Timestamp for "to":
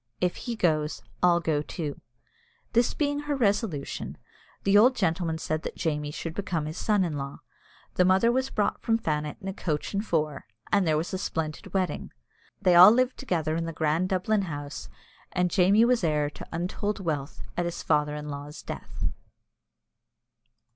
16.31-16.47